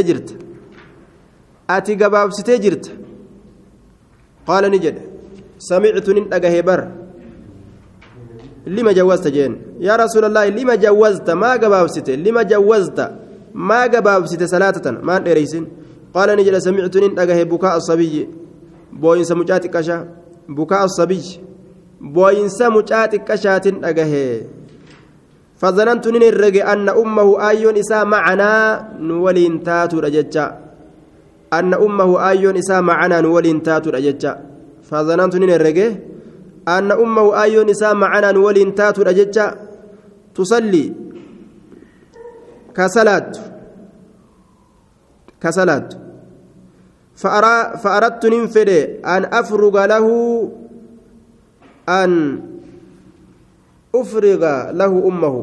jirta 0.09 0.35
ati 1.69 1.97
gabaabsitee 1.97 2.59
jirta 2.65 2.91
qaala 4.47 4.69
ni 4.69 4.79
jedhe 4.85 5.03
samictu 5.69 6.15
nin 6.15 6.25
dhagahe 6.33 6.63
bar 6.69 6.81
lima 8.67 8.93
jawwazta 8.95 9.31
jeen 9.37 9.55
yaa 9.81 9.97
rasuula 9.97 10.27
allaahi 10.27 10.51
lima 10.51 10.77
jawwazta 10.77 11.37
maa 11.43 11.59
gabaabsite 11.59 12.17
lima 12.17 12.45
jawwazta 12.45 13.05
salaatatan 13.55 14.99
maan 15.03 15.25
dheereysin 15.25 15.67
qaala 16.15 16.37
ni 16.37 16.45
jedhe 16.45 16.61
samictu 16.61 17.01
nin 17.01 17.15
dhagahe 17.15 17.45
bukaa 17.45 17.75
asabiyyi 17.79 18.29
booyinsa 19.01 19.35
mucaa 19.35 19.59
xiqqashaa 19.65 20.03
bukaa 20.57 20.83
asabiyyi 20.89 21.41
booyinsa 22.15 22.71
mucaa 22.71 23.09
xiqqashaatin 23.13 23.81
dhagahe 23.85 24.27
فظننت 25.65 26.05
نين 26.13 26.25
الرجع 26.35 26.73
أن 26.73 26.89
أمه 26.89 27.29
آيون 27.51 27.77
إساء 27.79 28.05
معنا 28.05 28.53
نولين 29.01 29.63
تاتو 29.63 30.03
رججا 30.05 30.47
أن 31.59 31.73
أمه 31.75 32.11
آيون 32.31 32.57
إساء 32.59 32.83
معنا 32.83 33.21
نولين 33.25 33.63
تاتو 33.63 33.91
رججا 33.97 34.33
فظننت 34.89 35.35
نين 35.41 35.53
الرجع 35.59 35.89
أن 36.69 36.91
أمه 36.93 37.27
آيون 37.43 37.71
إساء 37.71 37.95
معنا 37.95 38.29
نولين 38.37 38.75
تاتو 38.75 39.03
رججا 39.09 39.47
تصلي 40.35 40.85
كسلات 42.77 43.39
كسلات. 45.41 45.95
فأرى 47.17 47.79
فأردت 47.79 48.27
ننفد 48.27 48.69
أن 49.07 49.25
أفرغ 49.25 49.87
له 49.87 50.07
أن 51.89 52.41
أفرغ 53.95 54.71
له 54.71 55.09
أمه. 55.09 55.37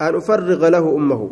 أن 0.00 0.14
أفرغ 0.14 0.68
له 0.68 0.96
أمه. 0.96 1.30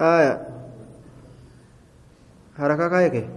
آية. 0.00 0.48
حركة 2.58 2.88
كايكي 2.88 3.28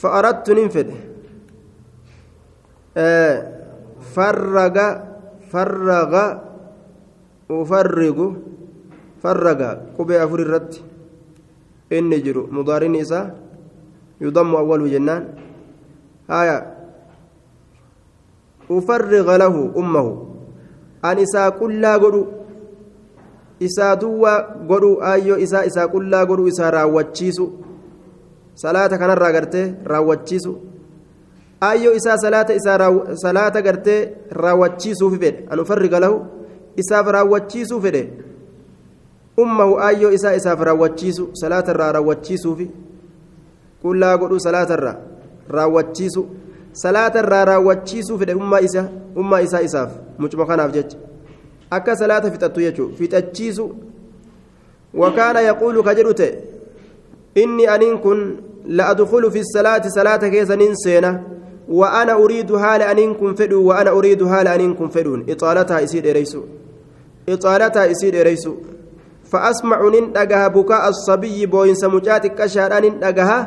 فأردت 0.00 0.50
ننفد 0.50 0.88
آه 2.96 3.36
فرغ 4.14 4.76
فرغ 5.52 6.12
أفرغ 7.50 8.18
فرغ 9.22 9.60
قبي 9.98 10.14
أفر 10.24 10.38
الرد 10.38 10.72
inni 11.90 12.22
jiru 12.22 12.46
mudaariin 12.54 12.94
isaa 12.94 13.30
yudammu 14.22 14.58
awwalu 14.58 14.88
jennaan 14.88 15.24
haya 16.28 16.58
ufarriga 18.70 19.38
lahu 19.42 19.62
ummahu 19.74 20.12
an 21.02 21.18
isaa 21.18 21.50
qullaa 21.58 21.98
godhu 21.98 22.22
isaa 23.58 23.96
duwwaa 23.96 24.38
godhu 24.70 24.92
aayyoo 25.02 25.38
isaa 25.46 25.64
isaa 25.70 25.88
qullaa 25.94 26.24
godhu 26.30 26.46
isaa 26.52 26.70
raawwachiisu 26.76 27.46
salaata 28.54 28.98
kanarraa 28.98 29.32
gartee 29.32 29.74
raawwachiisu. 29.84 30.58
Ayyoo 31.60 31.92
isaa 31.94 32.16
salaata 32.18 32.54
isaa 32.54 32.90
salaata 33.14 33.62
gartee 33.62 34.08
raawwachiisuuf 34.30 35.18
fedhe. 35.20 35.44
An 35.50 35.60
ufarriga 35.60 36.00
lahu 36.00 36.26
isaaf 36.76 37.06
raawwachiisuu 37.06 37.80
fedhe. 37.80 38.08
Ummahu 39.38 39.78
ayyoo 39.80 40.10
isaa 40.12 40.34
isaaf 40.34 40.60
raawwachiisu 40.60 41.30
salaatarraa 41.32 41.92
raawwachiisuufi 41.92 42.70
qullaa 43.82 44.16
godhuu 44.18 44.38
salaatarraa 44.38 44.96
raawwachiisu. 45.48 46.26
Salaatarraa 46.72 47.44
raawwachiisuu 47.44 48.18
fedhe 48.18 48.34
ummaa 48.34 48.60
isaa 48.60 48.88
ummaa 49.16 49.40
isaa 49.40 49.60
isaaf 49.60 49.90
mucuma 50.18 50.46
kanaaf 50.46 50.72
jecha. 50.72 50.96
Akka 51.70 51.96
salaata 51.96 52.30
fixattu 52.30 52.60
jechuudha 52.60 52.96
fixachiisu. 52.96 53.70
Wakaana 54.94 55.40
yaquulu 55.40 55.82
ka 55.82 55.94
jedhu 55.94 56.14
ta'e 56.14 56.49
inni 57.34 57.68
aniin 57.68 57.98
kun 57.98 58.50
لأدخل 58.66 59.30
في 59.30 59.40
الصلاة 59.40 59.82
صلاة 59.88 60.16
كيسنين 60.16 60.74
سينة 60.74 61.22
وأنا 61.68 62.12
أريد 62.12 62.56
حال 62.56 62.82
أن 62.82 63.14
كن 63.14 63.34
فدو 63.34 63.62
وأنا 63.68 63.90
أريد 63.90 64.26
حال 64.28 64.48
أن 64.48 64.74
كن 64.74 64.88
فدون. 64.88 65.26
إطالتها 65.28 65.80
يسير 65.80 66.10
إريسو 66.10 66.42
إطالتها 67.28 67.84
يسير 67.84 68.20
إريسو 68.20 68.54
فأسمع 69.24 69.88
نندقها 69.88 70.48
بكاء 70.48 70.88
الصبي 70.88 71.46
بوين 71.46 71.74
سمجاتك 71.74 72.34
كشهر 72.34 72.82
نندقها 72.84 73.38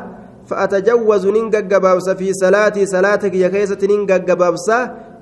فأتجوز 0.46 1.26
ننققبابس 1.26 2.10
في 2.10 2.32
صلاتي 2.32 2.86
صلاتك 2.86 3.34
يا 3.34 3.48
كيسة 3.48 3.78
ننققبابس 3.82 4.70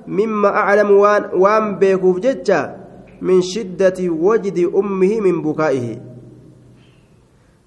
مما 0.07 0.47
أعلم 0.47 0.91
وان, 0.91 1.23
وان 1.33 1.75
بيكوف 1.79 2.19
جتشا. 2.19 2.75
من 3.21 3.41
شدة 3.41 3.99
وجد 4.09 4.69
أمه 4.75 5.19
من 5.19 5.41
بكائه. 5.41 6.12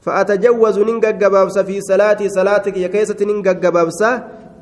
فأتجوز 0.05 0.79
ننققبابس 0.79 1.59
في 1.59 1.81
صلاتي 1.81 2.29
صلاتك 2.29 2.77
يا 2.77 2.87
كيسة 2.87 3.17
ننققبابس 3.21 4.01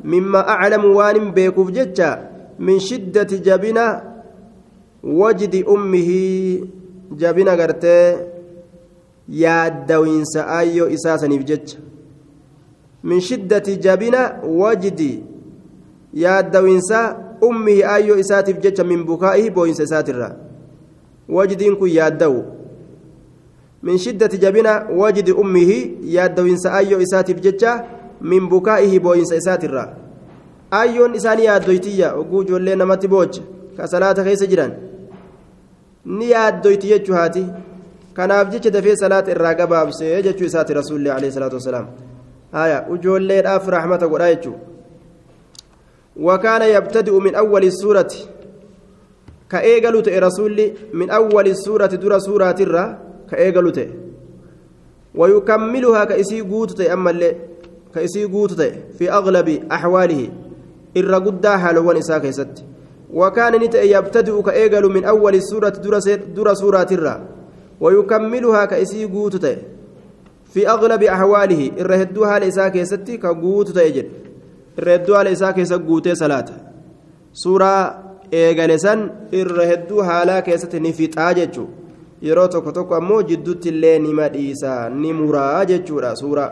مما 0.03 0.49
أعلم 0.49 0.85
وان 0.85 1.31
بيكوف 1.31 1.71
جتشا 1.71 2.29
من 2.59 2.79
شدة 2.79 3.23
جبنا 3.47 4.03
وجد 5.03 5.55
أمه 5.63 6.09
jabina 7.17 7.55
gartee 7.55 8.17
yaaddawinsa 9.29 10.47
ayyoo 10.47 10.89
isaa 10.89 11.17
saniif 11.17 11.43
jecha 11.45 11.77
min 13.03 13.21
shiddati 13.21 13.77
jabina 13.77 14.39
wajdi 14.43 15.23
yaaddawinsa 16.13 17.17
ummihi 17.41 17.83
ayyoo 17.83 18.17
isaatiif 18.17 18.59
jecha 18.59 18.83
min 18.83 19.03
bukaa'ihi 19.05 19.49
booyinsa 19.49 19.83
isaatirra 19.83 20.35
wajdiin 21.29 21.75
kun 21.75 21.89
yaaddawu 21.89 22.43
min 23.86 23.98
shiddati 24.04 24.38
jabina 24.44 24.72
wajdi 25.00 25.32
ummihi 25.42 25.78
yaaddawinsa 26.16 26.72
ayyoo 26.78 27.00
isaatiif 27.06 27.40
jecha 27.46 27.72
min 28.20 28.48
bukaa'ihi 28.48 29.00
booyinsa 29.06 29.36
isaatirra 29.42 29.84
ayyoon 30.80 31.14
isaanii 31.20 31.44
yaaddoytiyya 31.50 32.08
oguu 32.20 32.42
ijoollee 32.42 32.76
namatti 32.82 33.08
boocha 33.14 33.42
ka 33.76 33.88
salaata 33.94 34.24
keessa 34.24 34.46
jiran 34.52 34.72
ni 36.18 36.30
yaaddoyti 36.30 36.92
jechuu 36.92 37.14
haati 37.20 37.46
kanaaf 38.16 38.52
jecha 38.52 38.70
dafee 38.76 38.96
salaata 38.96 39.30
irraa 39.36 39.54
gabaabsee 39.60 40.22
jechuu 40.28 40.46
isaati 40.50 40.74
rasuulli 40.80 41.10
alayhi 41.16 41.34
salaatu 41.38 41.60
wasalaam 41.60 41.86
haya 42.52 42.78
ujoolleedhaaf 42.96 43.68
rahmata 43.78 44.08
godha 44.14 44.30
jechuu 44.34 44.56
وكان 46.16 46.62
يبتدئ 46.62 47.18
من 47.18 47.34
أول 47.34 47.64
السورة 47.64 48.12
كأيجلو 49.50 50.00
تي 50.00 50.18
رسولي 50.18 50.66
من 50.92 51.10
أول 51.10 51.46
السورة 51.48 51.86
در 51.86 52.18
سورة 52.18 52.56
الرا 52.60 52.86
كأيجلو 53.34 53.70
تي 53.70 53.90
ويكملها 55.14 56.04
كإسي 56.04 56.40
قوت 56.40 56.70
تي 56.78 56.92
أما 56.92 57.10
اللي 57.10 57.36
كإسي 57.94 58.24
قوت 58.24 58.52
تي 58.52 58.70
في 58.98 59.10
أغلب 59.10 59.48
أحواله 59.72 60.28
الرقدة 60.96 61.58
حالوان 61.58 61.96
إساك 61.96 62.24
يستي 62.24 62.64
وكان 63.12 63.54
نت 63.62 63.74
يبتدئ 63.74 64.42
كأيجل 64.42 64.84
من 64.92 65.04
أول 65.04 65.34
السورة 65.34 65.68
در 66.36 66.54
سورة 66.54 66.86
الرا 66.92 67.16
ويكملها 67.80 68.64
كأسي 68.64 69.04
قوت 69.04 69.36
في 70.52 70.68
أغلب 70.68 71.02
أحواله 71.02 71.70
الرهدوها 71.78 72.38
لإساك 72.38 72.76
يستي 72.76 73.16
كقوت 73.16 73.76
يجد 73.76 74.08
الرهدوها 74.78 75.22
لإساك 75.22 75.58
يسقوت 75.58 76.08
صلاة 76.08 76.46
سورة 77.32 78.04
eegalesan 78.32 79.00
irra 79.32 79.66
hedduu 79.66 80.02
haalaa 80.02 80.42
keessatti 80.42 80.80
ni 80.80 80.92
yeroo 82.26 82.48
tokko 82.54 82.72
tokko 82.78 82.94
ammoo 83.00 83.22
jidduutti 83.30 83.68
illee 83.74 83.98
ni 84.04 84.12
madhiisa 84.20 84.74
ni 85.00 85.12
muraa 85.20 85.64
jechuudha 85.70 86.16
suuraa 86.22 86.50